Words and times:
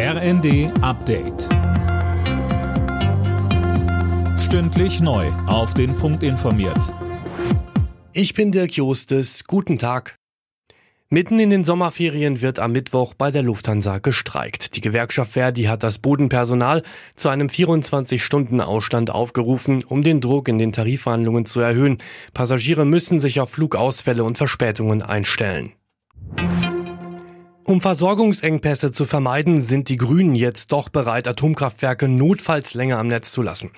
RND 0.00 0.70
Update. 0.80 1.48
Stündlich 4.38 5.00
neu. 5.00 5.26
Auf 5.48 5.74
den 5.74 5.96
Punkt 5.96 6.22
informiert. 6.22 6.94
Ich 8.12 8.32
bin 8.32 8.52
Dirk 8.52 8.74
Jostes. 8.74 9.42
Guten 9.42 9.76
Tag. 9.76 10.14
Mitten 11.10 11.40
in 11.40 11.50
den 11.50 11.64
Sommerferien 11.64 12.40
wird 12.42 12.60
am 12.60 12.70
Mittwoch 12.70 13.14
bei 13.14 13.32
der 13.32 13.42
Lufthansa 13.42 13.98
gestreikt. 13.98 14.76
Die 14.76 14.80
Gewerkschaft 14.80 15.32
Verdi 15.32 15.64
hat 15.64 15.82
das 15.82 15.98
Bodenpersonal 15.98 16.84
zu 17.16 17.28
einem 17.28 17.48
24-Stunden-Ausstand 17.48 19.10
aufgerufen, 19.10 19.82
um 19.82 20.04
den 20.04 20.20
Druck 20.20 20.46
in 20.46 20.58
den 20.58 20.70
Tarifverhandlungen 20.70 21.44
zu 21.44 21.58
erhöhen. 21.58 21.98
Passagiere 22.34 22.84
müssen 22.84 23.18
sich 23.18 23.40
auf 23.40 23.50
Flugausfälle 23.50 24.22
und 24.22 24.38
Verspätungen 24.38 25.02
einstellen. 25.02 25.72
Um 27.68 27.82
Versorgungsengpässe 27.82 28.92
zu 28.92 29.04
vermeiden, 29.04 29.60
sind 29.60 29.90
die 29.90 29.98
Grünen 29.98 30.34
jetzt 30.34 30.72
doch 30.72 30.88
bereit, 30.88 31.28
Atomkraftwerke 31.28 32.08
notfalls 32.08 32.72
länger 32.72 32.96
am 32.96 33.08
Netz 33.08 33.30
zu 33.30 33.42
lassen. 33.42 33.72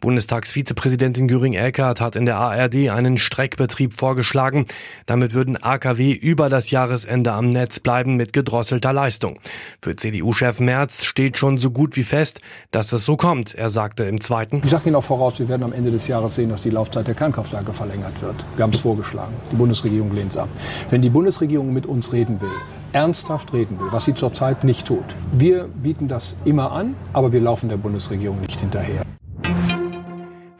Bundestagsvizepräsidentin 0.00 1.26
Göring-Eckardt 1.26 2.02
hat 2.02 2.16
in 2.16 2.26
der 2.26 2.36
ARD 2.36 2.90
einen 2.90 3.16
Streckbetrieb 3.16 3.94
vorgeschlagen. 3.96 4.66
Damit 5.06 5.32
würden 5.32 5.56
AKW 5.56 6.12
über 6.12 6.50
das 6.50 6.70
Jahresende 6.70 7.32
am 7.32 7.48
Netz 7.48 7.80
bleiben 7.80 8.16
mit 8.16 8.34
gedrosselter 8.34 8.92
Leistung. 8.92 9.38
Für 9.80 9.96
CDU-Chef 9.96 10.60
Merz 10.60 11.04
steht 11.04 11.38
schon 11.38 11.56
so 11.56 11.70
gut 11.70 11.96
wie 11.96 12.02
fest, 12.02 12.42
dass 12.72 12.92
es 12.92 13.06
so 13.06 13.16
kommt. 13.16 13.54
Er 13.54 13.70
sagte 13.70 14.04
im 14.04 14.20
zweiten. 14.20 14.60
Ich 14.62 14.70
sage 14.70 14.90
Ihnen 14.90 14.96
auch 14.96 15.04
voraus, 15.04 15.38
wir 15.38 15.48
werden 15.48 15.62
am 15.62 15.72
Ende 15.72 15.90
des 15.90 16.06
Jahres 16.08 16.34
sehen, 16.34 16.50
dass 16.50 16.60
die 16.60 16.70
Laufzeit 16.70 17.06
der 17.06 17.14
Kernkraftwerke 17.14 17.72
verlängert 17.72 18.20
wird. 18.20 18.36
Wir 18.56 18.64
haben 18.64 18.74
es 18.74 18.80
vorgeschlagen. 18.80 19.32
Die 19.50 19.56
Bundesregierung 19.56 20.14
lehnt 20.14 20.32
es 20.32 20.36
ab. 20.36 20.50
Wenn 20.90 21.00
die 21.00 21.08
Bundesregierung 21.08 21.72
mit 21.72 21.86
uns 21.86 22.12
reden 22.12 22.38
will, 22.42 22.52
ernsthaft 22.92 23.52
reden 23.52 23.78
will, 23.78 23.88
was 23.90 24.04
sie 24.04 24.14
zurzeit 24.14 24.64
nicht 24.64 24.86
tut. 24.86 25.04
Wir 25.32 25.68
bieten 25.68 26.08
das 26.08 26.36
immer 26.44 26.72
an, 26.72 26.96
aber 27.12 27.32
wir 27.32 27.40
laufen 27.40 27.68
der 27.68 27.76
Bundesregierung 27.76 28.40
nicht 28.40 28.60
hinterher. 28.60 29.02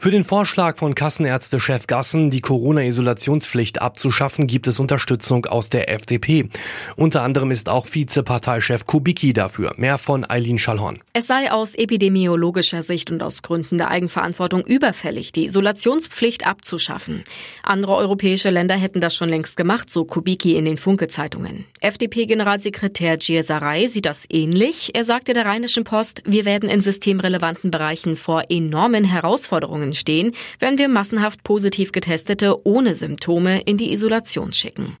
Für 0.01 0.09
den 0.09 0.23
Vorschlag 0.23 0.77
von 0.77 0.95
Kassenärzte-Chef 0.95 1.85
Gassen, 1.85 2.31
die 2.31 2.41
Corona-Isolationspflicht 2.41 3.83
abzuschaffen, 3.83 4.47
gibt 4.47 4.65
es 4.65 4.79
Unterstützung 4.79 5.45
aus 5.45 5.69
der 5.69 5.93
FDP. 5.93 6.49
Unter 6.95 7.21
anderem 7.21 7.51
ist 7.51 7.69
auch 7.69 7.85
Vizeparteichef 7.85 8.87
Kubicki 8.87 9.31
dafür. 9.33 9.75
Mehr 9.77 9.99
von 9.99 10.27
Eileen 10.27 10.57
Schallhorn. 10.57 11.03
Es 11.13 11.27
sei 11.27 11.51
aus 11.51 11.75
epidemiologischer 11.75 12.81
Sicht 12.81 13.11
und 13.11 13.21
aus 13.21 13.43
Gründen 13.43 13.77
der 13.77 13.91
Eigenverantwortung 13.91 14.65
überfällig, 14.65 15.33
die 15.33 15.45
Isolationspflicht 15.45 16.47
abzuschaffen. 16.47 17.23
Andere 17.61 17.93
europäische 17.93 18.49
Länder 18.49 18.77
hätten 18.77 19.01
das 19.01 19.15
schon 19.15 19.29
längst 19.29 19.55
gemacht, 19.55 19.91
so 19.91 20.03
Kubicki 20.03 20.55
in 20.55 20.65
den 20.65 20.77
Funke-Zeitungen. 20.77 21.65
FDP-Generalsekretär 21.79 23.17
Giersaray 23.17 23.87
sieht 23.87 24.07
das 24.07 24.25
ähnlich. 24.31 24.95
Er 24.95 25.05
sagte 25.05 25.33
der 25.33 25.45
Rheinischen 25.45 25.83
Post, 25.83 26.23
wir 26.25 26.45
werden 26.45 26.69
in 26.69 26.81
systemrelevanten 26.81 27.69
Bereichen 27.69 28.15
vor 28.15 28.45
enormen 28.49 29.03
Herausforderungen 29.03 29.90
Bedingungen 29.91 29.93
stehen, 29.93 30.35
wenn 30.59 30.77
wir 30.77 30.87
massenhaft 30.87 31.43
positiv 31.43 31.91
Getestete 31.91 32.65
ohne 32.65 32.95
Symptome 32.95 33.61
in 33.61 33.77
die 33.77 33.91
Isolation 33.91 34.53
schicken. 34.53 34.97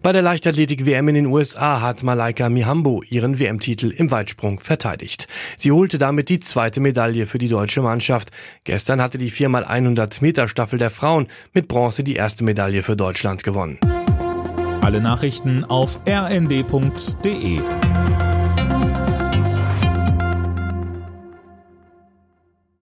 Bei 0.00 0.12
der 0.12 0.22
Leichtathletik-WM 0.22 1.08
in 1.08 1.14
den 1.16 1.26
USA 1.26 1.80
hat 1.80 2.04
Malaika 2.04 2.48
Mihambo 2.48 3.02
ihren 3.02 3.40
WM-Titel 3.40 3.90
im 3.90 4.10
Weitsprung 4.12 4.60
verteidigt. 4.60 5.26
Sie 5.56 5.72
holte 5.72 5.98
damit 5.98 6.28
die 6.28 6.38
zweite 6.38 6.80
Medaille 6.80 7.26
für 7.26 7.38
die 7.38 7.48
deutsche 7.48 7.82
Mannschaft. 7.82 8.30
Gestern 8.62 9.02
hatte 9.02 9.18
die 9.18 9.30
4x100 9.30 10.22
Meter 10.22 10.46
Staffel 10.46 10.78
der 10.78 10.90
Frauen 10.90 11.26
mit 11.52 11.66
Bronze 11.66 12.04
die 12.04 12.14
erste 12.14 12.44
Medaille 12.44 12.84
für 12.84 12.96
Deutschland 12.96 13.42
gewonnen. 13.42 13.78
Alle 14.80 15.00
Nachrichten 15.00 15.64
auf 15.64 16.00
rnd.de 16.08 17.60